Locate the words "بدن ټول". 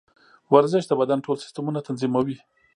1.01-1.37